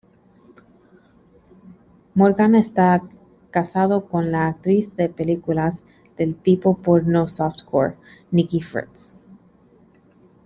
Morgan 2.15 2.55
está 2.55 3.03
casado 3.51 4.07
con 4.09 4.31
la 4.31 4.47
actriz 4.47 4.95
de 4.95 5.09
películas 5.09 5.85
del 6.17 6.35
tipo 6.35 6.75
porno 6.75 7.27
softcore, 7.27 7.97
Nikki 8.31 8.61
Fritz. 8.61 9.21